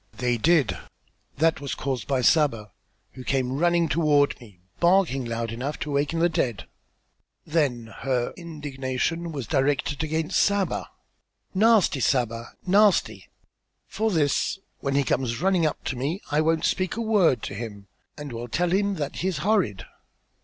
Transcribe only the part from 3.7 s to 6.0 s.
toward me, barking loud enough to